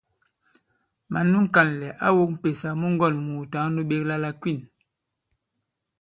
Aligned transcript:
Mǎn 1.11 1.25
nu 1.31 1.37
ŋ̀kànlɛ̀ 1.45 1.95
ǎ 2.05 2.07
wōk 2.15 2.29
m̀pèsà 2.35 2.69
mu 2.79 2.87
ŋgɔ̂n-mùùtǎŋ 2.93 3.65
nu 3.73 3.81
ɓēkla 3.89 4.15
la 4.23 4.31
Kwîn. 4.41 4.59